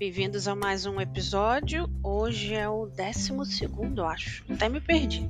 [0.00, 1.86] Bem-vindos a mais um episódio.
[2.02, 4.42] Hoje é o 12, eu acho.
[4.48, 5.28] Até me perdi.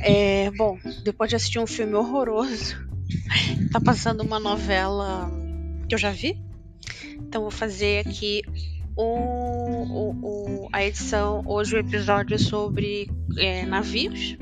[0.00, 2.74] É, bom, depois de assistir um filme horroroso,
[3.70, 5.30] tá passando uma novela
[5.86, 6.42] que eu já vi.
[7.16, 8.40] Então vou fazer aqui
[8.96, 11.42] o, o, o a edição.
[11.44, 14.38] Hoje o episódio é sobre é, navios.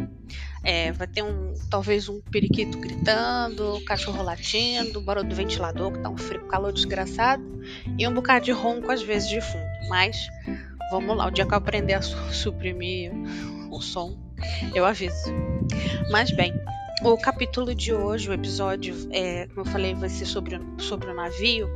[0.64, 6.08] É, vai ter um, talvez um periquito gritando, cachorro latindo, barulho do ventilador que tá
[6.08, 7.44] um frio, calor desgraçado,
[7.98, 9.64] e um bocado de ronco às vezes de fundo.
[9.88, 10.16] Mas
[10.90, 13.12] vamos lá, o dia que eu aprender a suprimir
[13.70, 14.16] o som,
[14.74, 15.32] eu aviso.
[16.10, 16.52] Mas bem,
[17.02, 21.14] o capítulo de hoje, o episódio, é, como eu falei, vai ser sobre, sobre o
[21.14, 21.68] navio.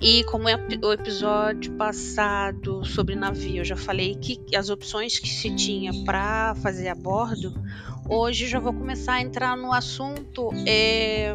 [0.00, 5.28] E como é o episódio passado sobre navio, eu já falei que as opções que
[5.28, 7.52] se tinha para fazer a bordo,
[8.08, 11.34] hoje já vou começar a entrar no assunto, é,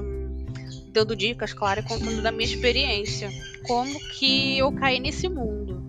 [0.92, 3.30] dando dicas, claro, e contando da minha experiência.
[3.68, 5.82] Como que eu caí nesse mundo.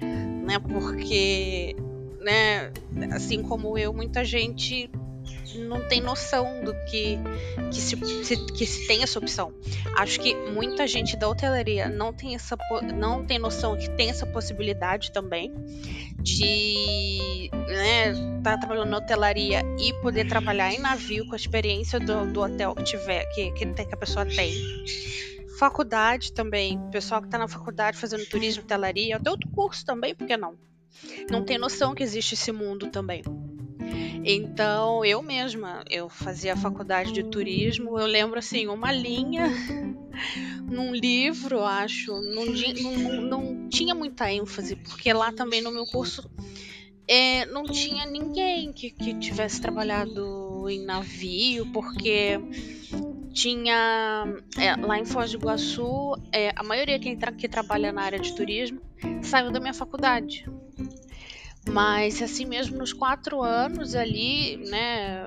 [0.00, 0.58] Né?
[0.58, 1.76] Porque,
[2.20, 2.72] né,
[3.12, 4.90] assim como eu, muita gente
[5.58, 7.18] não tem noção do que,
[7.70, 9.52] que, se, que se tem essa opção.
[9.96, 12.56] Acho que muita gente da hotelaria não tem, essa,
[12.94, 15.52] não tem noção que tem essa possibilidade também
[16.20, 22.32] de né, tá trabalhando na hotelaria e poder trabalhar em navio com a experiência do,
[22.32, 24.52] do hotel que tiver, que, que, que a pessoa tem
[25.58, 30.26] faculdade também, pessoal que está na faculdade fazendo turismo, hotelaria, até outro curso também, por
[30.26, 30.56] que não?
[31.30, 33.22] Não tem noção que existe esse mundo também.
[34.24, 39.44] Então, eu mesma, eu fazia a faculdade de turismo, eu lembro assim, uma linha
[40.70, 46.28] num livro, acho, não, não, não tinha muita ênfase, porque lá também no meu curso
[47.06, 52.38] é, não tinha ninguém que, que tivesse trabalhado em navio, porque
[53.32, 54.26] tinha
[54.58, 58.18] é, lá em Foz do Iguaçu, é, a maioria que, tra que trabalha na área
[58.18, 58.80] de turismo
[59.22, 60.44] saiu da minha faculdade.
[61.72, 65.26] Mas assim mesmo nos quatro anos ali, né?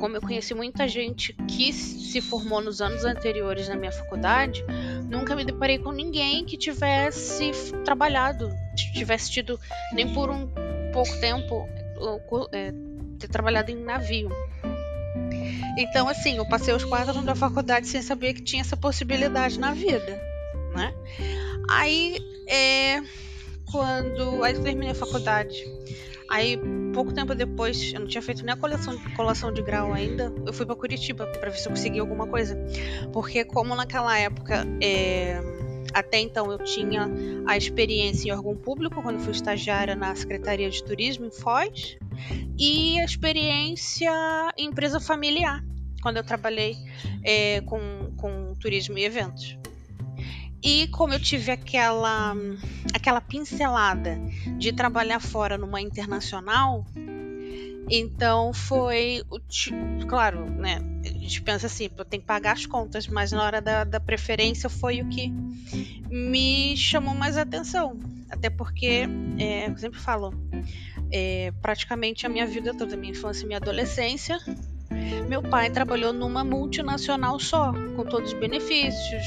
[0.00, 4.64] Como eu conheci muita gente que se formou nos anos anteriores na minha faculdade,
[5.08, 7.52] nunca me deparei com ninguém que tivesse
[7.84, 8.50] trabalhado,
[8.94, 9.58] tivesse tido
[9.92, 10.48] nem por um
[10.92, 11.68] pouco tempo
[12.52, 12.72] é,
[13.18, 14.30] ter trabalhado em navio.
[15.76, 19.58] Então, assim, eu passei os quatro anos da faculdade sem saber que tinha essa possibilidade
[19.58, 20.22] na vida,
[20.74, 20.94] né?
[21.68, 23.00] Aí, é,
[23.74, 24.44] quando.
[24.44, 25.66] Aí eu terminei a faculdade.
[26.30, 26.58] Aí,
[26.94, 30.64] pouco tempo depois, eu não tinha feito nem a colação, de grau ainda, eu fui
[30.64, 32.56] para Curitiba para ver se eu conseguia alguma coisa.
[33.12, 35.38] Porque, como naquela época, é,
[35.92, 37.10] até então eu tinha
[37.46, 41.98] a experiência em órgão público, quando fui estagiária na Secretaria de Turismo em Foz,
[42.58, 44.12] e a experiência
[44.56, 45.62] em empresa familiar,
[46.00, 46.76] quando eu trabalhei
[47.22, 49.58] é, com, com turismo e eventos.
[50.64, 52.34] E como eu tive aquela,
[52.94, 54.18] aquela pincelada
[54.56, 56.86] de trabalhar fora numa internacional,
[57.90, 59.38] então foi o
[60.08, 60.80] claro, né?
[61.04, 64.00] A gente pensa assim, eu tenho que pagar as contas, mas na hora da, da
[64.00, 65.30] preferência foi o que
[66.08, 68.00] me chamou mais atenção.
[68.30, 69.04] Até porque,
[69.38, 70.32] é, eu sempre falo,
[71.12, 74.38] é, praticamente a minha vida toda, minha infância e minha adolescência,
[75.28, 79.22] meu pai trabalhou numa multinacional só, com todos os benefícios,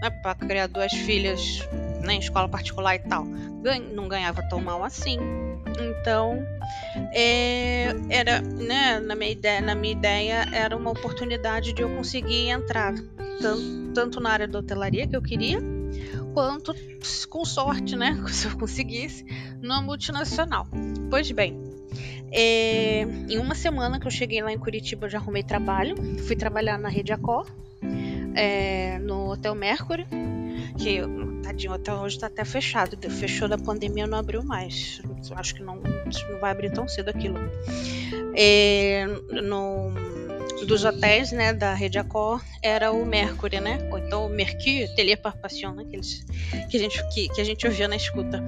[0.00, 1.60] né, para criar duas filhas
[2.02, 3.24] né, em escola particular e tal.
[3.24, 5.18] Não ganhava tão mal assim.
[5.78, 6.44] Então,
[7.12, 12.48] é, era, né, na minha ideia, na minha ideia, era uma oportunidade de eu conseguir
[12.48, 12.94] entrar
[13.40, 15.58] tanto, tanto na área da hotelaria que eu queria,
[16.34, 16.74] quanto
[17.28, 19.24] com sorte, né, se eu conseguisse,
[19.60, 20.66] numa multinacional.
[21.08, 21.58] Pois bem,
[22.32, 25.96] é, em uma semana que eu cheguei lá em Curitiba, eu já arrumei trabalho.
[26.26, 27.46] Fui trabalhar na Rede Acor
[28.34, 30.06] é, no Hotel Mercury,
[30.78, 31.00] que
[31.42, 32.96] tadinho, até hoje está até fechado.
[33.10, 35.00] Fechou da pandemia, não abriu mais.
[35.34, 37.38] Acho que não, não vai abrir tão cedo aquilo.
[38.34, 39.06] É,
[39.42, 39.92] no,
[40.66, 43.78] dos hotéis, né, da Rede Accor, era o Mercury, né?
[43.90, 45.84] Ou então o Mercure, Teleparpation, né?
[45.88, 46.24] Que, eles,
[46.70, 48.42] que, a gente, que, que a gente ouvia na escuta.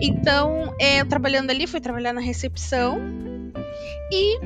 [0.00, 3.00] Então, é, trabalhando ali, fui trabalhar na recepção
[4.12, 4.38] e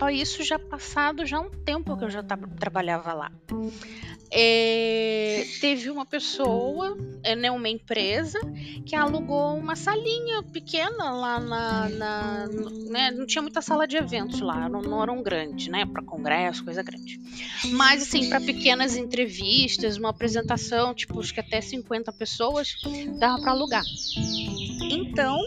[0.00, 3.32] Ó, isso já passado já um tempo que eu já trabalhava lá.
[4.30, 8.38] É, teve uma pessoa, é, né, uma empresa,
[8.84, 11.88] que alugou uma salinha pequena lá na.
[11.88, 12.46] na
[12.90, 15.86] né, não tinha muita sala de eventos lá, não, não eram grandes, né?
[15.86, 17.20] Para congresso, coisa grande.
[17.72, 22.76] Mas, assim, para pequenas entrevistas, uma apresentação, tipo, acho que até 50 pessoas,
[23.18, 23.84] dava para alugar.
[24.90, 25.38] Então,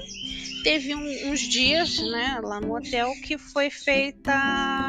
[0.64, 4.34] teve um, uns dias, né, lá no hotel, que foi feita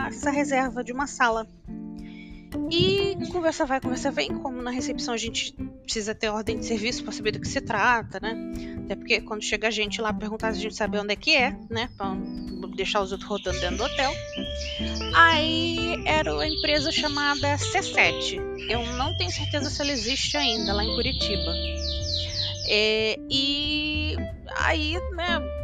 [0.08, 1.46] essa reserva de uma sala.
[2.70, 5.52] E conversa vai, conversa vem, como na recepção a gente
[5.82, 8.36] precisa ter ordem de serviço para saber do que se trata, né?
[8.84, 11.36] Até porque quando chega a gente lá perguntar se a gente sabe onde é que
[11.36, 11.88] é, né?
[11.96, 12.16] Pra
[12.76, 14.12] deixar os outros rodando dentro do hotel.
[15.14, 18.40] Aí era uma empresa chamada C7.
[18.68, 21.52] Eu não tenho certeza se ela existe ainda lá em Curitiba.
[22.68, 24.16] É, e
[24.56, 25.59] aí, né?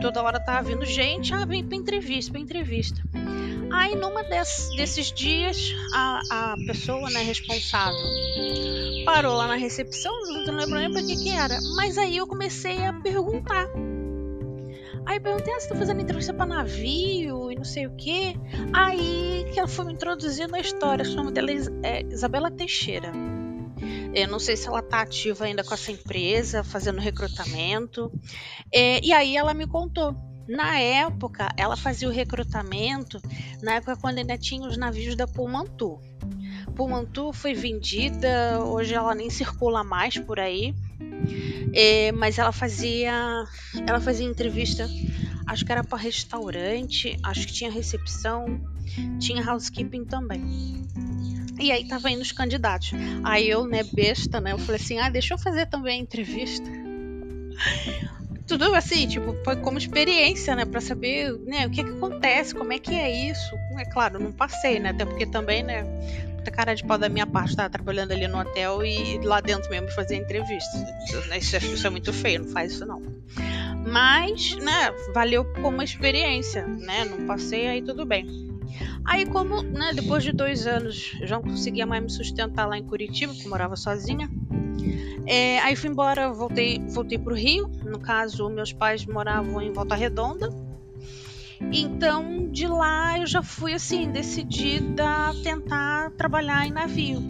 [0.00, 3.02] Toda hora tava vindo gente, ah, vem pra entrevista, pra entrevista.
[3.72, 8.00] Aí, numa desses, desses dias, a, a pessoa né, responsável
[9.04, 10.12] parou lá na recepção,
[10.46, 11.58] não lembro nem pra que que era.
[11.76, 13.66] Mas aí eu comecei a perguntar.
[15.06, 18.34] Aí perguntei, ah, você tá fazendo entrevista pra navio e não sei o que.
[18.72, 21.04] Aí que ela foi me introduzindo a história.
[21.04, 21.50] O nome dela
[21.82, 23.12] é Isabela Teixeira.
[24.14, 28.10] Eu não sei se ela tá ativa ainda com essa empresa, fazendo recrutamento.
[28.72, 30.16] É, e aí ela me contou
[30.48, 33.22] na época, ela fazia o recrutamento,
[33.62, 36.00] na época quando ainda tinha os navios da Pumantu.
[36.74, 40.74] Pumantu foi vendida, hoje ela nem circula mais por aí.
[41.72, 43.44] É, mas ela fazia
[43.86, 44.88] ela fazia entrevista
[45.46, 48.60] acho que era para restaurante acho que tinha recepção
[49.20, 50.82] tinha housekeeping também
[51.60, 52.92] e aí tava indo os candidatos
[53.22, 56.70] aí eu né besta né eu falei assim ah deixa eu fazer também a entrevista
[58.50, 62.72] tudo assim, tipo, foi como experiência, né, para saber, né, o que que acontece, como
[62.72, 63.54] é que é isso.
[63.78, 65.84] É claro, não passei, né, até porque também, né,
[66.34, 69.70] muita cara de pau da minha parte, tava trabalhando ali no hotel e lá dentro
[69.70, 70.68] mesmo fazer entrevista.
[71.36, 73.00] Isso, isso é muito feio, não faz isso não.
[73.86, 78.49] Mas, né, valeu como experiência, né, não passei, aí tudo bem.
[79.04, 82.84] Aí, como, né, depois de dois anos, já não conseguia mais me sustentar lá em
[82.84, 84.30] Curitiba, que morava sozinha,
[85.26, 87.70] é, aí fui embora, voltei, voltei pro Rio.
[87.84, 90.48] No caso, meus pais moravam em Volta Redonda.
[91.72, 97.22] Então, de lá eu já fui assim decidida a tentar trabalhar em navio.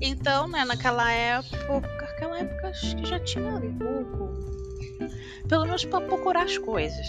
[0.00, 4.30] Então, né, naquela época, naquela época acho que já tinha Google.
[5.46, 7.06] Pelo menos para procurar as coisas.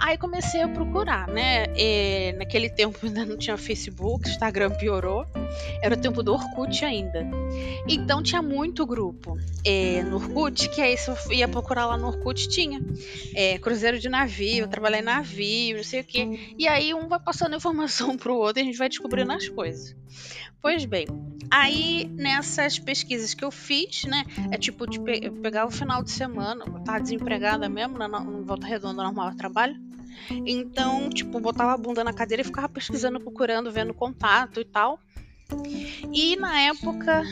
[0.00, 1.66] Aí comecei a procurar, né?
[1.76, 5.26] E naquele tempo ainda não tinha Facebook, Instagram piorou.
[5.82, 7.26] Era o tempo do Orkut ainda.
[7.88, 12.08] Então tinha muito grupo é, no Orkut, que aí se eu ia procurar lá no
[12.08, 12.80] Orkut, tinha.
[13.34, 16.54] É, cruzeiro de navio, trabalhei em navio, não sei o quê.
[16.58, 19.94] E aí um vai passando informação pro outro e a gente vai descobrindo as coisas.
[20.64, 21.06] Pois bem,
[21.50, 26.10] aí nessas pesquisas que eu fiz, né, é tipo de pe pegar o final de
[26.10, 29.80] semana, eu tava desempregada mesmo, na, na Volta Redonda normal trabalho.
[30.44, 34.98] Então, tipo, botava a bunda na cadeira e ficava pesquisando, procurando, vendo contato e tal.
[36.12, 37.22] E na época,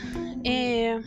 [0.44, 1.00] é,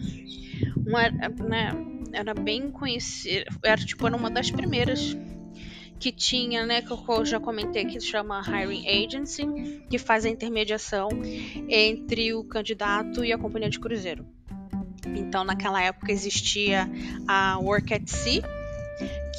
[0.85, 1.09] uma,
[1.47, 1.71] né,
[2.11, 5.15] era bem conhecida, era tipo era uma das primeiras
[5.99, 9.45] que tinha, né, que eu já comentei que se chama Hiring Agency,
[9.89, 11.09] que faz a intermediação
[11.69, 14.25] entre o candidato e a companhia de cruzeiro.
[15.15, 16.89] Então, naquela época existia
[17.27, 18.43] a Work at Sea,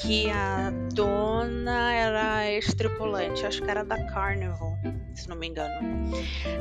[0.00, 4.76] que a dona era ex-tripulante, acho que era da Carnival,
[5.14, 5.74] se não me engano.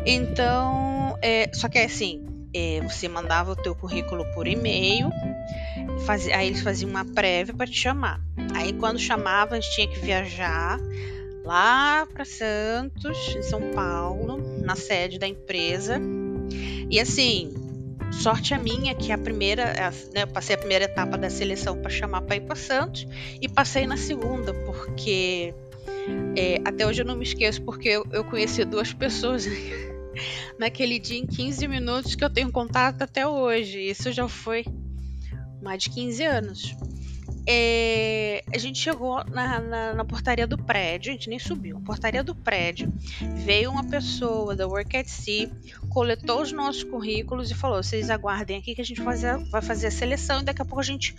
[0.05, 5.09] Então, é, só que é assim, é, você mandava o teu currículo por e-mail,
[6.05, 8.21] fazia, aí eles faziam uma prévia para te chamar.
[8.53, 10.79] Aí quando chamava, a gente tinha que viajar
[11.43, 15.99] lá para Santos, em São Paulo, na sede da empresa.
[16.89, 17.53] E assim,
[18.11, 19.73] sorte a minha que a primeira,
[20.13, 23.07] né, eu passei a primeira etapa da seleção para chamar para ir para Santos
[23.41, 25.53] e passei na segunda, porque
[26.35, 29.45] é, até hoje eu não me esqueço, porque eu, eu conheci duas pessoas
[30.59, 33.79] naquele dia em 15 minutos que eu tenho contato até hoje.
[33.79, 34.65] Isso já foi
[35.61, 36.75] mais de 15 anos.
[37.47, 41.79] É, a gente chegou na, na, na, portaria do prédio, a gente nem subiu.
[41.81, 42.91] Portaria do prédio,
[43.35, 45.51] veio uma pessoa da Work at Sea,
[45.89, 49.61] coletou os nossos currículos e falou: vocês aguardem aqui que a gente vai fazer, vai
[49.61, 51.15] fazer a seleção e daqui a pouco a gente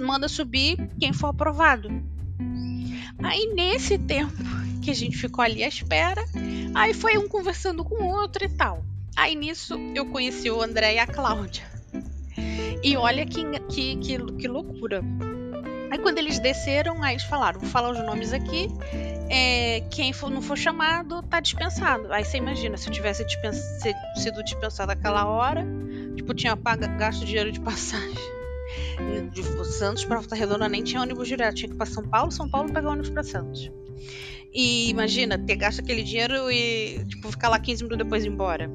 [0.00, 1.88] manda subir quem for aprovado.
[3.22, 4.36] Aí nesse tempo
[4.82, 6.22] que a gente ficou ali à espera,
[6.74, 8.84] aí foi um conversando com o outro e tal.
[9.16, 11.64] Aí nisso eu conheci o André e a Cláudia.
[12.82, 15.02] E olha que, que, que, que loucura.
[15.90, 18.68] Aí quando eles desceram, aí eles falaram, vou falar os nomes aqui.
[19.30, 22.12] É, quem for, não for chamado, tá dispensado.
[22.12, 23.56] Aí você imagina, se eu tivesse dispens
[24.16, 25.66] sido dispensado aquela hora,
[26.16, 28.34] tipo, tinha pago, gasto dinheiro de passagem.
[29.32, 32.30] De Santos para Volta Redonda nem tinha ônibus direto, tinha que ir para São Paulo,
[32.30, 33.70] São Paulo pegar ônibus para Santos.
[34.52, 38.70] E imagina, ter gasto aquele dinheiro e tipo, ficar lá 15 minutos depois ir embora.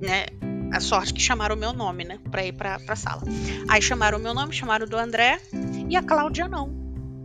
[0.00, 0.26] Né?
[0.74, 2.18] A sorte que chamaram o meu nome, né?
[2.32, 3.22] Pra ir pra, pra sala.
[3.68, 5.40] Aí chamaram o meu nome, chamaram do André
[5.88, 6.68] e a Cláudia não.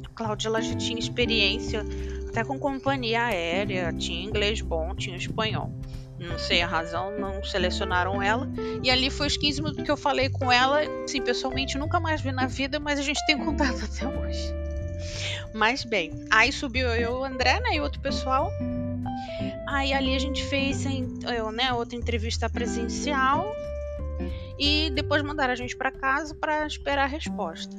[0.06, 1.84] A Cláudia ela já tinha experiência
[2.28, 5.74] até com companhia aérea, tinha inglês bom, tinha espanhol.
[6.20, 8.48] Não sei a razão, não selecionaram ela.
[8.84, 10.82] E ali foi os 15 minutos que eu falei com ela.
[11.08, 14.54] Sim, pessoalmente nunca mais vi na vida, mas a gente tem contato até hoje.
[15.56, 18.52] Mas bem, aí subiu eu, o André, né, e outro pessoal.
[19.68, 23.56] Aí ali a gente fez né, outra entrevista presencial
[24.58, 27.76] e depois mandaram a gente para casa para esperar a resposta.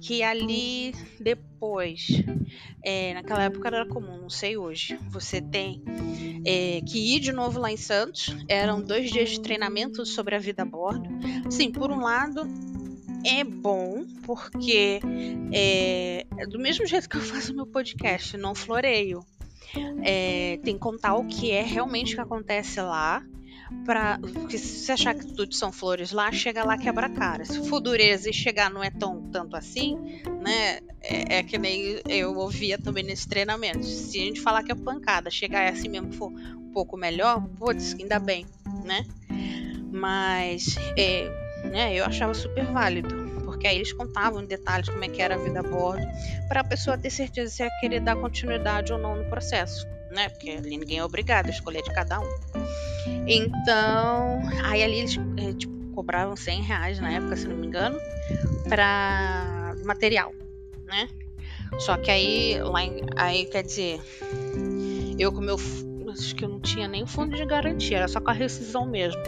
[0.00, 2.06] Que ali depois,
[2.82, 5.82] é, naquela época era comum, não sei hoje, você tem
[6.44, 8.34] é, que ir de novo lá em Santos.
[8.48, 11.06] Eram dois dias de treinamento sobre a vida a bordo.
[11.50, 12.48] Sim, por um lado,
[13.24, 15.00] é bom, porque
[15.52, 19.20] é, do mesmo jeito que eu faço meu podcast, não floreio.
[20.02, 23.22] É, tem que contar o que é realmente que acontece lá.
[23.84, 27.44] Pra, se você achar que tudo são flores lá, chega lá quebra a cara.
[27.44, 29.96] Se for dureza e chegar não é tão tanto assim,
[30.42, 30.80] né?
[31.00, 33.84] É, é que nem eu ouvia também nesse treinamento.
[33.84, 37.94] Se a gente falar que é pancada, chegar assim mesmo for um pouco melhor, putz,
[37.94, 38.44] ainda bem,
[38.84, 39.06] né?
[39.92, 41.28] Mas é,
[41.70, 43.19] né, eu achava super válido
[43.60, 46.02] porque aí eles contavam em detalhes como é que era a vida a bordo,
[46.48, 50.30] para a pessoa ter certeza se ia querer dar continuidade ou não no processo, né?
[50.30, 52.34] Porque ali ninguém é obrigado a escolher de cada um.
[53.26, 58.00] Então, aí ali eles é, tipo, cobravam 100 reais na época, se não me engano,
[58.66, 60.32] para material,
[60.86, 61.06] né?
[61.80, 64.00] Só que aí, lá em, aí quer dizer,
[65.18, 65.58] eu com meu
[66.10, 69.20] acho que eu não tinha nem fundo de garantia, era só com a rescisão mesmo.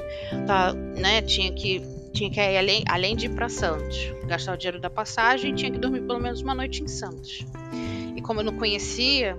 [0.47, 1.21] Tá, né?
[1.21, 4.91] Tinha que tinha que ir além, além de ir para Santos, gastar o dinheiro da
[4.91, 7.45] passagem, tinha que dormir pelo menos uma noite em Santos.
[8.15, 9.37] E como eu não conhecia,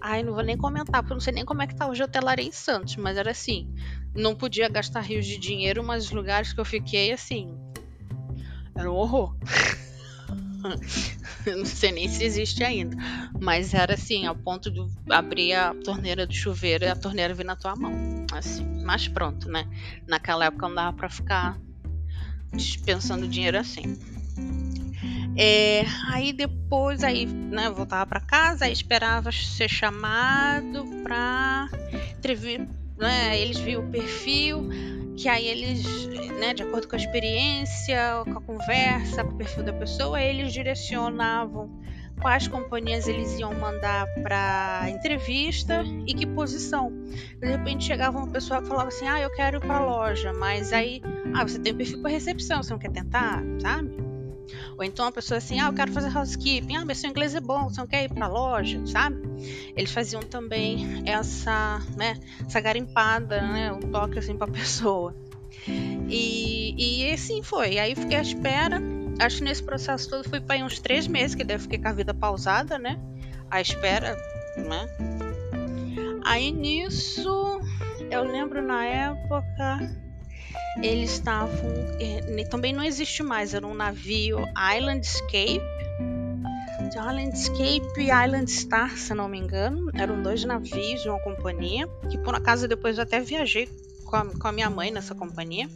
[0.00, 2.02] ai, não vou nem comentar, porque eu não sei nem como é que tá hoje
[2.02, 3.68] hotelaria em Santos, mas era assim,
[4.14, 7.54] não podia gastar rios de dinheiro, mas os lugares que eu fiquei, assim,
[8.74, 9.34] era um horror.
[11.46, 12.96] não sei nem se existe ainda.
[13.40, 17.44] Mas era assim, ao ponto de abrir a torneira do chuveiro e a torneira vir
[17.44, 17.92] na tua mão.
[18.32, 19.66] Assim, mas pronto, né?
[20.06, 21.58] Naquela época não dava pra ficar
[22.52, 23.98] dispensando dinheiro assim.
[25.36, 31.68] É, aí depois aí, né, voltava para casa, esperava ser chamado para
[32.18, 34.68] entrevista, né, eles viam o perfil,
[35.20, 36.06] que aí eles,
[36.38, 40.50] né, de acordo com a experiência, com a conversa, com o perfil da pessoa, eles
[40.50, 41.70] direcionavam
[42.22, 46.90] quais companhias eles iam mandar para entrevista e que posição.
[47.38, 50.72] De repente chegava uma pessoa que falava assim: "Ah, eu quero ir para loja", mas
[50.72, 51.02] aí,
[51.34, 54.09] ah, você tem perfil para recepção, você não quer tentar, sabe?
[54.76, 57.40] Ou então a pessoa assim, ah, eu quero fazer housekeeping, ah, mas seu inglês é
[57.40, 59.20] bom, você não quer ir para loja, sabe?
[59.76, 65.14] Eles faziam também essa, né, essa garimpada, né, um toque assim para pessoa.
[66.08, 67.78] E, e assim foi.
[67.78, 68.80] Aí fiquei à espera.
[69.20, 71.92] Acho que nesse processo todo foi para uns três meses, que deve ficar com a
[71.92, 72.98] vida pausada, né?
[73.50, 74.16] À espera,
[74.56, 74.88] né?
[76.24, 77.60] Aí nisso,
[78.10, 79.78] eu lembro na época
[80.82, 81.70] eles estavam.
[81.98, 84.38] É, também não existe mais, era um navio
[84.76, 85.60] Islandscape.
[86.88, 89.90] Islandscape e Island Star, se não me engano.
[89.94, 91.86] Eram dois navios de uma companhia.
[92.10, 93.68] Que por acaso depois eu até viajei
[94.04, 95.68] com a, com a minha mãe nessa companhia.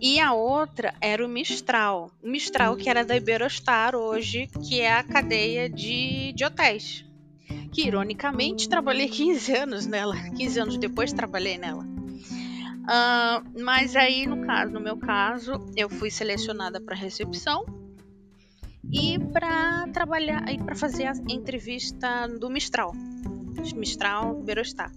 [0.00, 2.10] E a outra era o Mistral.
[2.22, 7.04] O Mistral, que era da Iberostar hoje, que é a cadeia de, de hotéis.
[7.72, 10.16] Que ironicamente trabalhei 15 anos nela.
[10.36, 11.93] 15 anos depois trabalhei nela.
[12.84, 17.64] Uh, mas aí, no caso, no meu caso, eu fui selecionada para recepção
[18.92, 22.92] e para trabalhar e para fazer a entrevista do Mistral.
[23.74, 24.92] Mistral Berostar.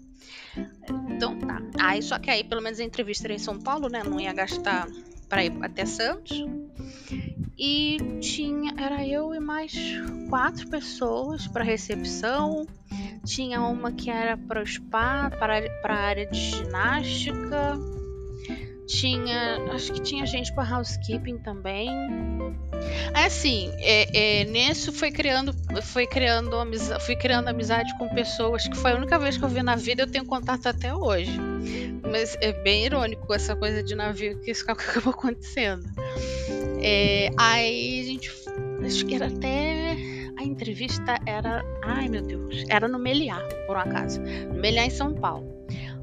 [1.10, 1.62] Então tá.
[1.79, 4.03] Aí só que aí pelo menos a entrevista era em São Paulo, né?
[4.03, 4.88] Não ia gastar
[5.27, 6.46] para ir até Santos.
[7.57, 9.74] E tinha era eu e mais
[10.29, 12.67] quatro pessoas para recepção
[13.27, 17.77] tinha uma que era para o spa, para, para a área de ginástica.
[18.88, 19.58] Tinha.
[19.72, 21.89] Acho que tinha gente para housekeeping também.
[23.13, 25.53] Assim, é, é, nisso foi criando,
[25.84, 29.50] foi criando amizade, fui criando amizade com pessoas que foi a única vez que eu
[29.50, 31.38] vi na vida, eu tenho contato até hoje.
[32.10, 35.84] Mas é bem irônico essa coisa de navio que isso acabou acontecendo.
[36.82, 38.32] É, aí a gente
[38.86, 39.98] acho que era até
[40.38, 44.91] a entrevista era, ai meu Deus, era no Meliá, por um acaso, no Meliá em
[44.91, 45.56] São Paulo.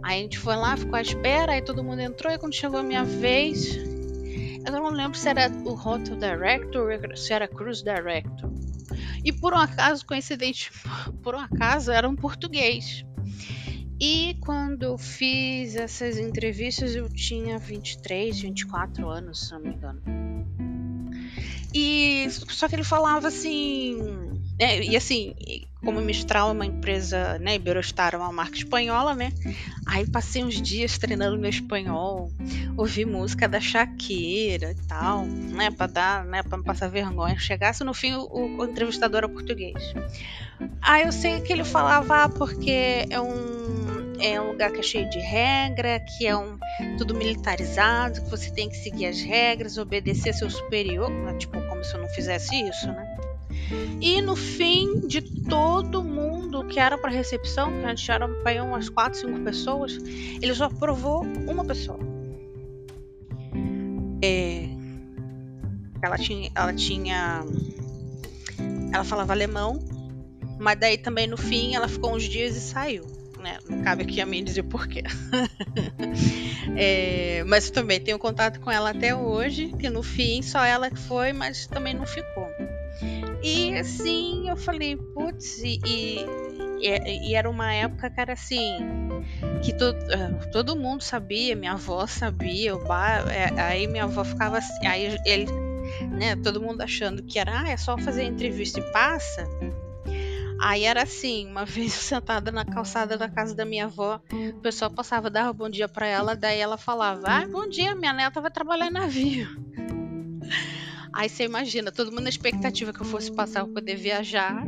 [0.04, 2.78] Aí a gente foi lá, ficou à espera, aí todo mundo entrou, e quando chegou
[2.78, 7.82] a minha vez, eu não lembro se era o Hotel Director ou se era Cruise
[7.82, 8.52] Director.
[9.24, 10.70] E por um acaso, coincidente,
[11.24, 13.02] por um acaso, era um português.
[13.98, 20.02] E quando eu fiz essas entrevistas, eu tinha 23, 24 anos, se não me engano.
[21.72, 23.96] E só que ele falava assim,
[24.58, 25.34] é, e assim,
[25.84, 29.32] como Mistral é uma empresa, né, Iberostar é uma marca espanhola, né?
[29.86, 32.30] Aí passei uns dias treinando meu espanhol,
[32.76, 37.38] ouvi música da Shakira e tal, né, para dar, né, para não passar vergonha.
[37.38, 39.94] Chegasse no fim o, o entrevistador era português.
[40.80, 43.84] Aí eu sei que ele falava ah, porque é um
[44.20, 46.56] é um lugar que é cheio de regra, que é um
[46.96, 51.36] tudo militarizado, que você tem que seguir as regras, obedecer seu superior, né?
[51.36, 53.13] tipo como se eu não fizesse isso, né?
[54.00, 58.62] E no fim de todo mundo que era para recepção, que a gente era para
[58.62, 59.98] umas 4, 5 pessoas,
[60.40, 61.98] ele só aprovou uma pessoa.
[64.22, 64.68] É,
[66.02, 67.44] ela tinha, ela tinha,
[68.92, 69.78] ela falava alemão,
[70.58, 73.58] mas daí também no fim ela ficou uns dias e saiu né?
[73.68, 75.02] Não cabe aqui a mim dizer porquê.
[76.74, 80.98] é, mas também tenho contato com ela até hoje, que no fim só ela que
[80.98, 82.48] foi, mas também não ficou.
[83.42, 86.26] E assim, eu falei, putz, e, e,
[86.80, 88.78] e, era uma época, cara, assim,
[89.62, 94.24] que to, eh, todo mundo sabia, minha avó sabia, o bar, é, aí minha avó
[94.24, 95.46] ficava assim, aí ele,
[96.10, 99.46] né, todo mundo achando que era, ah, é só fazer entrevista e passa.
[100.60, 104.90] Aí era assim, uma vez sentada na calçada da casa da minha avó, o pessoal
[104.90, 108.50] passava, dava bom dia para ela, daí ela falava: Ah, bom dia, minha neta vai
[108.50, 109.46] trabalhar em navio.
[111.14, 114.66] Aí você imagina, todo mundo na expectativa que eu fosse passar para poder viajar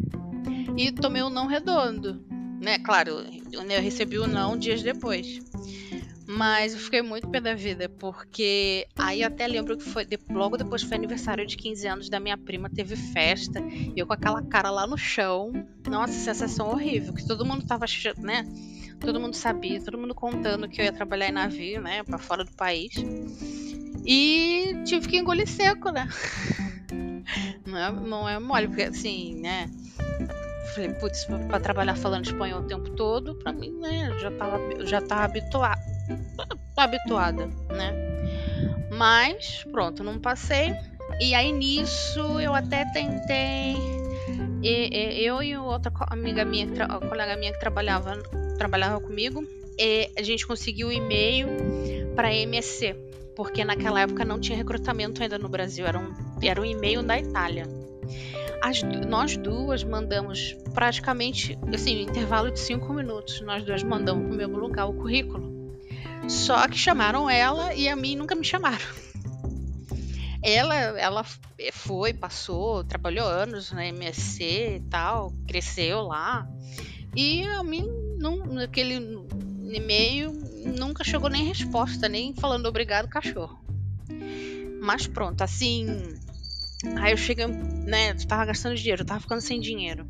[0.76, 2.24] e tomei um não redondo.
[2.62, 2.78] Né?
[2.78, 5.40] Claro, eu recebi o não dias depois.
[6.24, 10.82] Mas eu fiquei muito pé da vida, porque aí até lembro que foi logo depois
[10.82, 14.70] foi aniversário de 15 anos da minha prima, teve festa, e eu com aquela cara
[14.70, 15.52] lá no chão.
[15.88, 17.86] Nossa, sensação horrível, que todo mundo tava,
[18.18, 18.44] né?
[19.00, 22.44] Todo mundo sabia, todo mundo contando que eu ia trabalhar em navio, né, para fora
[22.44, 22.92] do país.
[24.04, 26.08] E tive que engolir seco, né?
[27.66, 29.68] Não é, não é mole, porque assim, né?
[30.72, 34.16] Falei, putz, pra trabalhar falando espanhol o tempo todo, pra mim, né?
[34.20, 35.80] Já tava, já tava habituado
[36.76, 37.92] habituada, né?
[38.90, 40.74] Mas, pronto, não passei.
[41.20, 43.76] E aí nisso eu até tentei.
[44.62, 46.66] E, e, eu e outra amiga minha,
[47.08, 48.14] colega minha que trabalhava,
[48.56, 49.46] trabalhava comigo,
[50.16, 51.48] a gente conseguiu o um e-mail
[52.14, 52.94] para MSC,
[53.34, 57.18] porque naquela época não tinha recrutamento ainda no Brasil, era um, era um e-mail da
[57.18, 57.66] Itália.
[58.62, 64.36] As, nós duas mandamos praticamente, assim, intervalo de cinco minutos, nós duas mandamos para o
[64.36, 65.54] mesmo lugar o currículo.
[66.28, 68.84] Só que chamaram ela e a mim nunca me chamaram.
[70.42, 71.24] Ela, ela
[71.72, 76.48] foi, passou, trabalhou anos na MSC e tal, cresceu lá.
[77.16, 77.88] E a mim,
[78.26, 78.94] não, naquele
[79.72, 80.32] e-mail,
[80.76, 83.58] nunca chegou nem resposta, nem falando obrigado, cachorro.
[84.80, 85.86] Mas pronto, assim.
[86.96, 88.10] Aí eu cheguei, né?
[88.10, 90.06] Eu tava gastando dinheiro, eu tava ficando sem dinheiro.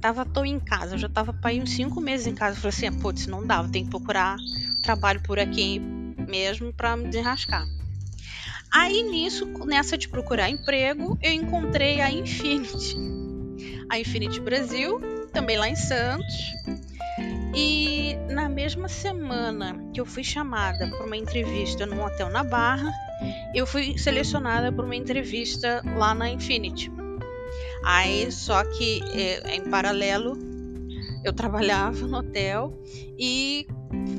[0.00, 2.56] Tava tô em casa, eu já tava pra ir uns cinco meses em casa.
[2.56, 4.36] Eu falei assim, putz, não dá, tem que procurar
[4.82, 7.66] trabalho por aqui mesmo para me desrascar.
[8.72, 12.96] Aí nisso, nessa de procurar emprego, eu encontrei a Infinity.
[13.88, 15.00] A Infinity Brasil,
[15.32, 16.52] também lá em Santos.
[17.54, 22.92] E na mesma semana que eu fui chamada para uma entrevista num hotel na Barra,
[23.54, 26.90] eu fui selecionada para uma entrevista lá na Infinity.
[27.84, 30.36] Aí, só que é, em paralelo,
[31.24, 32.76] eu trabalhava no hotel
[33.18, 33.66] e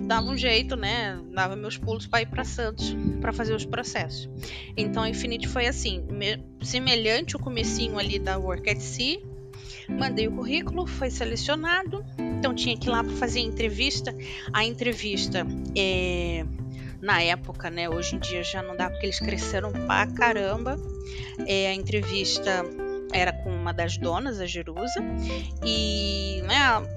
[0.08, 1.20] dava um jeito, né?
[1.34, 4.30] Dava meus pulos para ir para Santos para fazer os processos.
[4.78, 6.06] Então a Infinity foi assim,
[6.62, 9.20] semelhante ao comecinho ali da Work at Sea.
[9.90, 12.06] Mandei o currículo, foi selecionado.
[12.18, 14.16] Então tinha que ir lá para fazer a entrevista.
[14.54, 15.46] A entrevista
[15.76, 16.46] é,
[17.02, 17.90] na época, né?
[17.90, 20.78] Hoje em dia já não dá porque eles cresceram pra caramba.
[21.48, 22.64] É, a entrevista
[23.14, 25.02] era com uma das donas, a Jerusa,
[25.64, 26.56] e né,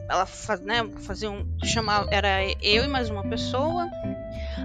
[0.08, 1.46] ela faz, né, fazia um.
[1.64, 3.88] Chamava, era eu e mais uma pessoa.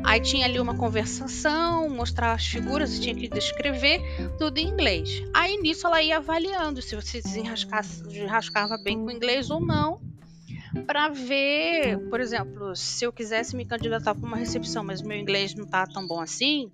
[0.04, 4.02] Aí tinha ali uma conversação, mostrar as figuras, tinha que descrever
[4.38, 5.24] tudo em inglês.
[5.34, 10.02] Aí nisso ela ia avaliando se você desenrascava bem com inglês ou não,
[10.86, 15.56] para ver, por exemplo, se eu quisesse me candidatar para uma recepção, mas meu inglês
[15.56, 16.72] não tá tão bom assim,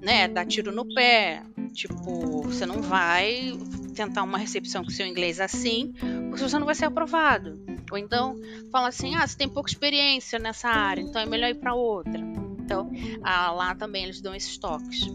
[0.00, 1.42] né, dá tiro no pé.
[1.72, 3.58] Tipo, você não vai
[3.96, 5.92] tentar uma recepção com seu inglês assim,
[6.28, 7.58] porque você não vai ser aprovado.
[7.90, 8.36] Ou então
[8.70, 12.43] fala assim: ah, você tem pouca experiência nessa área, então é melhor ir para outra.
[12.64, 12.90] Então,
[13.22, 15.06] lá também eles dão esses toques.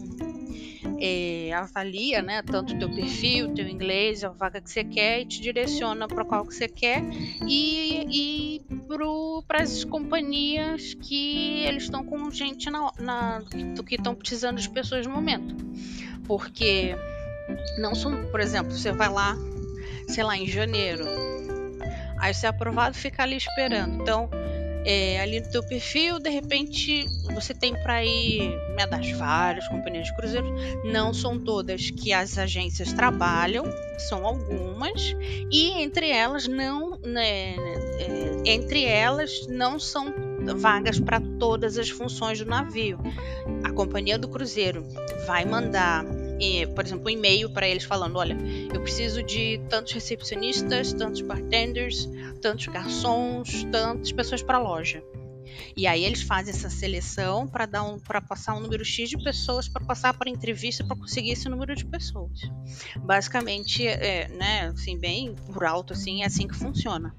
[1.02, 5.40] É, avalia, né, tanto teu perfil, teu inglês, a vaga que você quer e te
[5.40, 7.02] direciona para qual que você quer
[7.46, 8.62] e, e
[9.46, 13.42] para as companhias que eles estão com gente na, na
[13.86, 15.54] que estão precisando de pessoas no momento,
[16.26, 16.94] porque
[17.78, 19.36] não são, por exemplo, você vai lá,
[20.06, 21.06] sei lá, em janeiro.
[22.18, 24.02] Aí você é aprovado, fica ali esperando.
[24.02, 24.28] Então,
[24.84, 28.40] é, ali no teu perfil, de repente você tem para ir
[28.74, 30.50] me das várias companhias de cruzeiros.
[30.84, 33.64] Não são todas que as agências trabalham,
[34.08, 35.14] são algumas
[35.50, 37.54] e entre elas não, né,
[37.98, 40.12] é, entre elas não são
[40.56, 42.98] vagas para todas as funções do navio.
[43.64, 44.84] A companhia do cruzeiro
[45.26, 46.04] vai mandar
[46.74, 48.36] por exemplo, um e-mail para eles falando: olha,
[48.72, 52.08] eu preciso de tantos recepcionistas, tantos bartenders,
[52.40, 55.02] tantos garçons, tantas pessoas para a loja.
[55.76, 59.22] E aí eles fazem essa seleção para dar um, para passar um número X de
[59.22, 62.40] pessoas para passar para entrevista para conseguir esse número de pessoas.
[62.98, 67.14] Basicamente, é, né, assim bem por alto assim, é assim que funciona.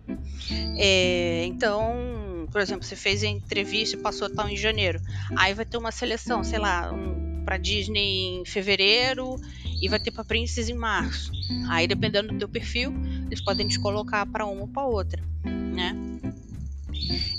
[0.77, 5.01] É, então, por exemplo, você fez a entrevista e passou tal em janeiro,
[5.37, 9.35] aí vai ter uma seleção, sei lá, um, para Disney em fevereiro
[9.81, 11.31] e vai ter para Princess em março.
[11.69, 12.93] Aí dependendo do teu perfil,
[13.27, 15.95] eles podem te colocar para uma ou para outra, né?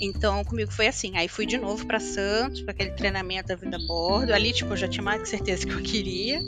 [0.00, 1.16] Então comigo foi assim.
[1.16, 4.32] Aí fui de novo para Santos para aquele treinamento da vida a bordo.
[4.32, 6.40] Ali tipo eu já tinha mais certeza que eu queria.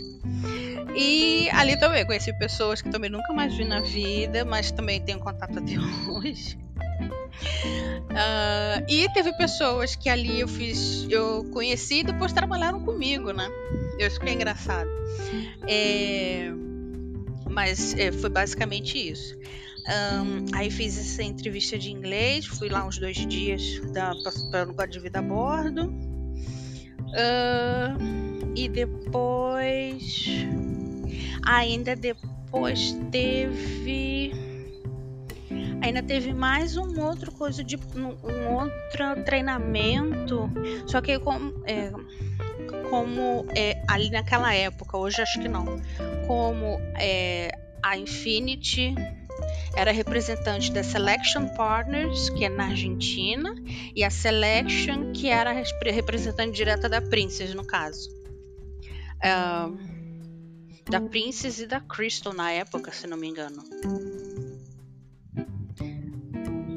[0.96, 5.18] E ali também conheci pessoas que também nunca mais vi na vida, mas também tenho
[5.18, 5.72] contato até
[6.10, 6.56] hoje.
[8.14, 13.50] Uh, e teve pessoas que ali eu fiz, eu conheci e depois trabalharam comigo, né?
[13.98, 14.88] Eu acho que é engraçado.
[15.68, 16.52] É,
[17.50, 19.36] mas é, foi basicamente isso.
[19.86, 23.62] Um, aí fiz essa entrevista de inglês, fui lá uns dois dias
[24.50, 25.92] para o lugar de vida a bordo.
[27.10, 30.26] Uh, e depois.
[31.46, 34.32] Ainda depois teve
[35.82, 40.50] ainda teve mais um outro coisa de um, outro treinamento,
[40.86, 41.90] só que como, é,
[42.88, 45.66] como é, ali naquela época, hoje acho que não,
[46.26, 47.50] como é,
[47.82, 48.94] a Infinity
[49.76, 53.54] era representante da Selection Partners, que é na Argentina,
[53.94, 58.10] e a Selection, que era representante direta da Princess, no caso.
[59.16, 59.76] Uh,
[60.90, 63.62] da Princess e da Crystal na época, se não me engano.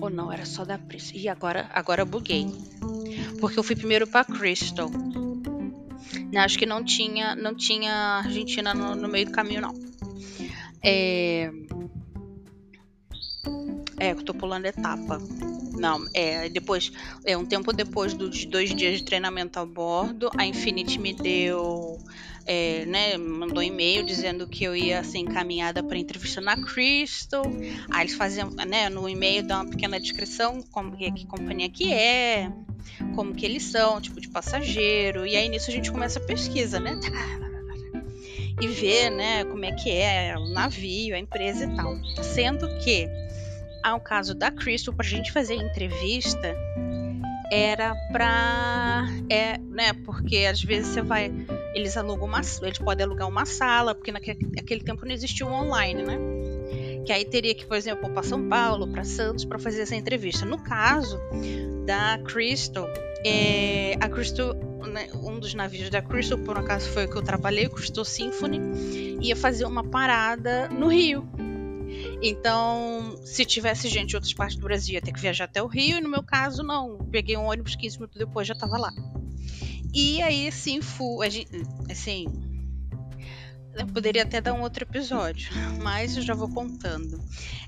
[0.02, 1.12] Ou não, era só da Princess.
[1.14, 2.48] E agora, agora eu buguei.
[3.40, 4.90] Porque eu fui primeiro para Crystal.
[6.36, 9.74] Acho que não tinha, não tinha Argentina no, no meio do caminho, não.
[10.84, 11.52] É...
[14.00, 15.22] É, eu tô pulando etapa.
[15.74, 16.92] Não, é, depois,
[17.24, 22.00] é um tempo depois dos dois dias de treinamento a bordo, a Infinity me deu
[22.48, 27.44] é, né, mandou um e-mail dizendo que eu ia ser encaminhada para entrevista na Crystal.
[27.92, 31.94] Aí eles faziam, né, no e-mail dá uma pequena descrição como que, que companhia que
[31.94, 32.50] é,
[33.14, 35.28] como que eles são, tipo de passageiro.
[35.28, 36.98] E aí nisso a gente começa a pesquisa, né?
[38.60, 41.96] E ver, né, como é que é o navio, a empresa e tal.
[42.24, 43.08] Sendo que
[43.84, 46.56] ao caso da Crystal, para a gente fazer a entrevista,
[47.52, 51.32] era para é, né, porque às vezes você vai
[51.74, 56.02] eles alugam uma, eles podem alugar uma sala, porque naquele tempo não existia o online,
[56.02, 56.18] né?
[57.06, 60.44] Que aí teria que, por exemplo, para São Paulo, para Santos, para fazer essa entrevista.
[60.44, 61.20] No caso
[61.86, 62.90] da Crystal,
[63.24, 64.56] é, a Crystal,
[64.92, 67.70] né, um dos navios da Crystal, por um acaso foi o que eu trabalhei, o
[67.70, 71.30] Crystal Symphony, ia fazer uma parada no Rio.
[72.22, 75.68] Então, se tivesse gente de outras partes do Brasil, ia ter que viajar até o
[75.68, 76.98] Rio, e no meu caso, não.
[77.12, 78.92] Peguei um ônibus 15 minutos depois já estava lá.
[79.94, 81.22] E aí, assim, fu,
[81.90, 82.26] assim,
[83.76, 85.52] eu poderia até dar um outro episódio,
[85.82, 87.22] mas eu já vou contando.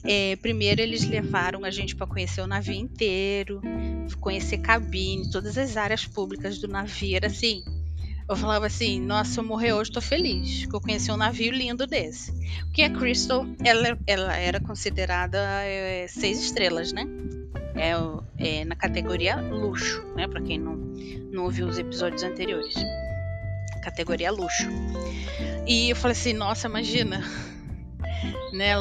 [0.04, 3.62] É, primeiro, eles levaram a gente para conhecer o navio inteiro,
[4.20, 7.16] conhecer cabine, todas as áreas públicas do navio.
[7.16, 7.64] Era assim,
[8.30, 11.88] eu falava assim: nossa, eu morrer hoje, tô feliz, que eu conheci um navio lindo
[11.88, 12.32] desse.
[12.66, 17.06] Porque a Crystal, ela, ela era considerada é, seis estrelas, né?
[17.76, 17.94] É,
[18.38, 20.28] é, na categoria luxo, né?
[20.28, 20.76] Para quem não,
[21.32, 22.76] não ouviu os episódios anteriores.
[23.84, 24.68] Categoria luxo.
[25.66, 27.24] E eu falei assim, nossa, imagina,
[28.54, 28.76] né?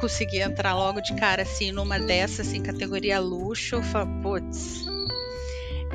[0.00, 3.76] Conseguir entrar logo de cara assim numa dessas, assim, categoria luxo.
[3.76, 4.85] Eu falei, putz.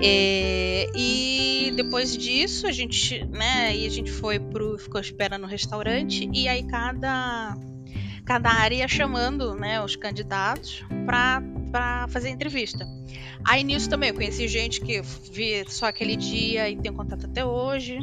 [0.04, 3.76] É, e depois disso a gente, né?
[3.76, 7.56] E a gente foi pro, ficou esperando no restaurante e aí cada
[8.26, 12.86] cada área chamando, né, os candidatos para para fazer entrevista.
[13.46, 17.46] Aí nisso também eu conheci gente que vi só aquele dia e tem contato até
[17.46, 17.98] hoje.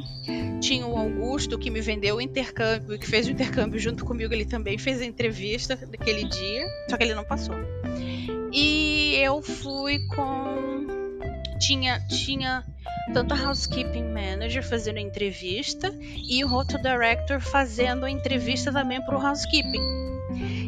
[0.61, 4.46] Tinha o Augusto que me vendeu o intercâmbio, que fez o intercâmbio junto comigo, ele
[4.46, 7.54] também fez a entrevista daquele dia, só que ele não passou.
[8.52, 10.67] E eu fui com
[11.59, 12.64] tinha tinha
[13.12, 19.01] tanto a housekeeping manager fazendo a entrevista e o hotel director fazendo a entrevista também
[19.05, 20.09] para o housekeeping.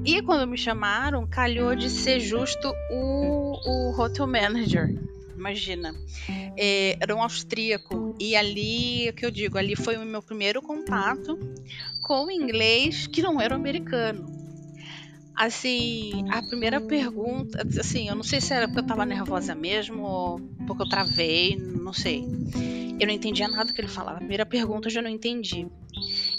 [0.05, 4.94] E quando me chamaram, calhou de ser justo o, o hotel manager.
[5.37, 5.94] Imagina.
[6.57, 8.14] É, era um austríaco.
[8.18, 11.38] E ali, o que eu digo, ali foi o meu primeiro contato
[12.03, 14.39] com o inglês que não era americano.
[15.34, 20.02] Assim, a primeira pergunta, assim, eu não sei se era porque eu tava nervosa mesmo
[20.02, 22.24] ou porque eu travei, não sei.
[23.00, 24.16] Eu não entendia nada que ele falava.
[24.16, 25.66] A primeira pergunta eu já não entendi.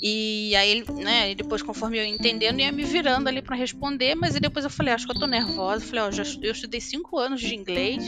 [0.02, 4.64] E aí, né, depois, conforme eu entendendo, ia me virando ali para responder, mas depois
[4.66, 5.84] eu falei, acho que eu tô nervosa.
[5.84, 8.04] Eu falei, ó, já, eu estudei cinco anos de inglês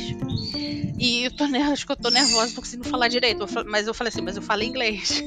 [0.99, 3.45] e eu tô, acho que eu tô nervosa, tô conseguindo falar direito.
[3.65, 5.23] Mas eu falei assim, mas eu falo inglês.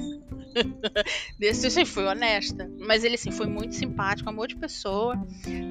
[1.38, 2.70] Desse assim, fui honesta.
[2.78, 5.16] Mas ele assim, foi muito simpático, amor de pessoa.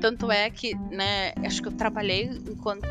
[0.01, 2.85] Tanto é que, né, acho que eu trabalhei enquanto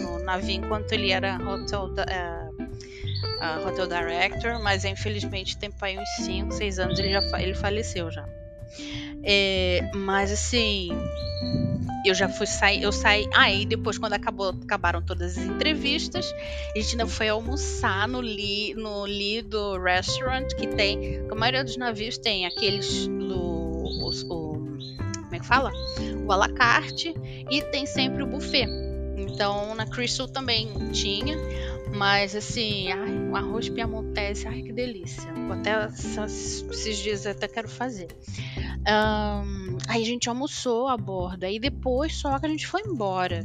[0.00, 5.98] no, no navio enquanto ele era hotel, uh, uh, hotel director, mas infelizmente tem aí
[5.98, 8.26] uns 5, 6 anos ele já ele faleceu já.
[9.22, 10.90] É, mas assim,
[12.04, 13.28] eu já fui sair, eu saí.
[13.34, 16.32] Aí ah, depois, quando acabou, acabaram todas as entrevistas,
[16.74, 21.24] a gente ainda foi almoçar no, Li, no Lido Restaurant, que tem.
[21.30, 23.64] A maioria dos navios tem aqueles do.
[24.28, 24.54] O,
[25.34, 25.72] como é que fala?
[26.26, 27.14] O à la carte
[27.50, 28.83] e tem sempre o buffet.
[29.34, 31.36] Então na Crystal também tinha.
[31.94, 35.32] Mas assim, ai, um arroz piamontese, ai que delícia.
[35.50, 38.08] Até esses dias até quero fazer.
[38.86, 43.44] Um, aí a gente almoçou a bordo, aí depois só que a gente foi embora.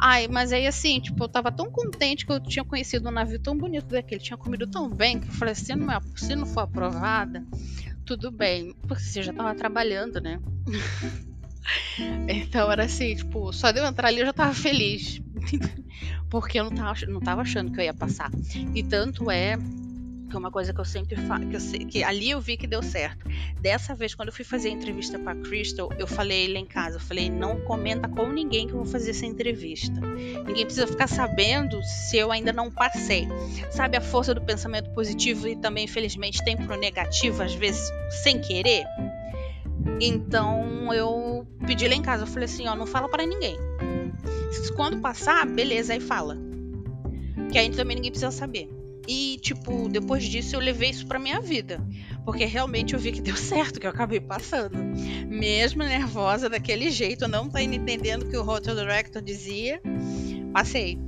[0.00, 3.38] Ai, mas aí assim, tipo, eu tava tão contente que eu tinha conhecido um navio
[3.38, 6.46] tão bonito daquele, tinha comido tão bem, que eu falei, se não, é, se não
[6.46, 7.44] for aprovada,
[8.04, 10.38] tudo bem, porque você já tava trabalhando, né?
[12.28, 15.20] então era assim, tipo, só de eu entrar ali eu já tava feliz.
[16.30, 18.30] porque eu não tava, não tava achando que eu ia passar.
[18.74, 19.56] E tanto é
[20.28, 22.82] que é uma coisa que eu sempre falo, que, que ali eu vi que deu
[22.82, 23.28] certo.
[23.60, 26.96] Dessa vez, quando eu fui fazer a entrevista para Crystal, eu falei lá em casa,
[26.96, 30.00] eu falei, não comenta com ninguém que eu vou fazer essa entrevista.
[30.00, 33.28] Ninguém precisa ficar sabendo se eu ainda não passei.
[33.70, 37.88] Sabe a força do pensamento positivo e também, infelizmente, tem pro negativo, às vezes,
[38.22, 38.84] sem querer?
[40.00, 43.56] Então, eu pedi lá em casa, eu falei assim, ó, não fala para ninguém.
[44.74, 46.36] Quando passar, beleza, aí fala.
[47.50, 48.68] Que aí também ninguém precisa saber.
[49.08, 51.80] E, tipo, depois disso eu levei isso pra minha vida.
[52.24, 54.76] Porque realmente eu vi que deu certo, que eu acabei passando.
[55.28, 59.80] Mesmo nervosa daquele jeito, não tá entendendo o que o Hotel Director dizia,
[60.52, 60.98] passei.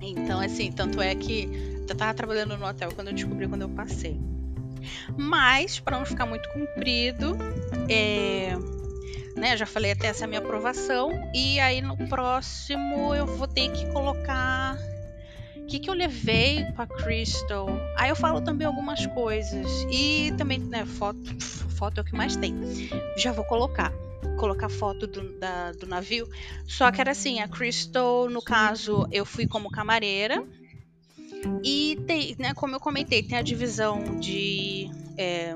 [0.00, 1.48] Então, assim, tanto é que
[1.88, 4.20] eu tava trabalhando no hotel quando eu descobri quando eu passei.
[5.16, 7.36] Mas, para não ficar muito comprido,
[7.88, 8.56] é,
[9.36, 11.10] né, já falei até essa minha aprovação.
[11.34, 14.78] E aí no próximo eu vou ter que colocar
[15.68, 17.68] que, que eu levei para Crystal?
[17.96, 19.86] Aí eu falo também algumas coisas.
[19.90, 21.20] E também, né, foto,
[21.76, 22.54] foto é o que mais tem.
[23.18, 23.92] Já vou colocar.
[24.38, 26.26] Colocar foto do, da, do navio.
[26.66, 30.42] Só que era assim, a Crystal, no caso, eu fui como camareira.
[31.62, 35.54] E tem, né, como eu comentei, tem a divisão de é,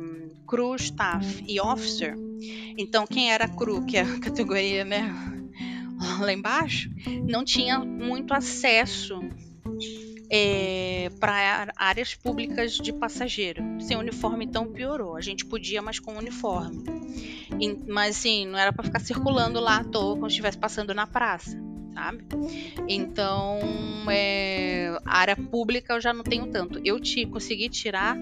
[0.53, 2.15] crew, staff e officer.
[2.77, 5.11] Então, quem era crew, que é a categoria, né,
[6.21, 6.91] lá embaixo,
[7.27, 9.19] não tinha muito acesso
[10.31, 13.63] é, para áreas públicas de passageiro.
[13.81, 15.17] Sem uniforme, então piorou.
[15.17, 16.85] A gente podia, mas com uniforme.
[17.59, 21.07] E, mas assim, não era para ficar circulando lá à toa quando estivesse passando na
[21.07, 21.59] praça,
[21.95, 22.25] sabe?
[22.87, 23.59] Então,
[24.11, 26.79] é, área pública eu já não tenho tanto.
[26.85, 28.19] Eu te consegui tirar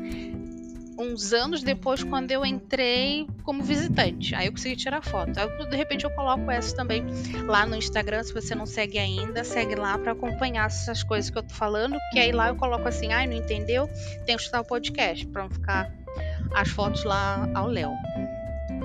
[1.01, 4.35] uns anos depois, quando eu entrei como visitante.
[4.35, 5.33] Aí eu consegui tirar foto.
[5.39, 7.05] Aí, de repente eu coloco essa também
[7.47, 8.23] lá no Instagram.
[8.23, 11.97] Se você não segue ainda, segue lá para acompanhar essas coisas que eu tô falando.
[12.13, 13.89] Que aí lá eu coloco assim, ai, ah, não entendeu?
[14.27, 15.93] Tem que escutar o podcast para não ficar
[16.55, 17.93] as fotos lá ao Léo.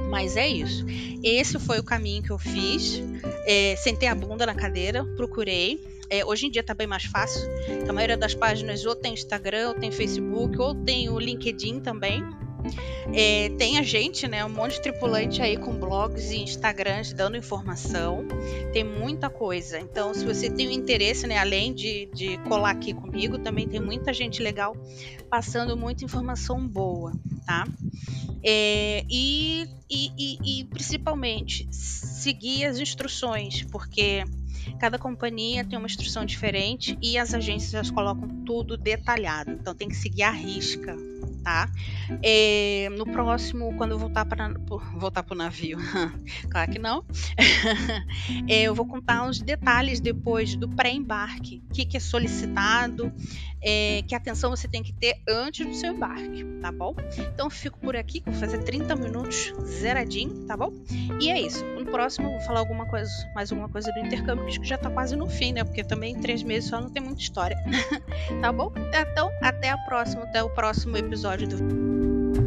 [0.09, 0.85] Mas é isso.
[1.23, 3.01] Esse foi o caminho que eu fiz.
[3.45, 7.41] É, sentei a bunda na cadeira, procurei é, hoje em dia está bem mais fácil.
[7.87, 12.23] A maioria das páginas ou tem Instagram, ou tem Facebook, ou tem o LinkedIn também.
[13.13, 14.43] É, tem a gente, né?
[14.43, 18.25] Um monte de tripulante aí com blogs e Instagrams dando informação.
[18.73, 19.79] Tem muita coisa.
[19.79, 21.37] Então, se você tem um interesse, né?
[21.37, 24.75] Além de, de colar aqui comigo, também tem muita gente legal
[25.29, 27.13] passando muita informação boa,
[27.45, 27.67] tá?
[28.43, 34.23] É, e, e, e, e principalmente seguir as instruções, porque
[34.79, 39.51] Cada companhia tem uma instrução diferente e as agências colocam tudo detalhado.
[39.51, 40.95] Então tem que seguir a risca,
[41.43, 41.69] tá?
[42.23, 44.53] É, no próximo, quando eu voltar para
[44.95, 45.77] voltar para o navio,
[46.49, 47.05] claro que não,
[48.49, 53.13] é, eu vou contar os detalhes depois do pré-embarque, o que, que, é solicitado,
[53.65, 56.95] é, que atenção você tem que ter antes do seu embarque, tá bom?
[57.33, 60.71] Então fico por aqui, vou fazer 30 minutos zeradinho, tá bom?
[61.19, 61.65] E é isso.
[61.65, 64.89] No próximo eu vou falar alguma coisa, mais alguma coisa do intercâmbio, que já tá
[64.91, 65.63] quase no fim, né?
[65.63, 67.57] Porque também em três meses só não tem muita história,
[68.39, 68.71] tá bom?
[68.93, 72.44] Então até a próxima, até o próximo episódio do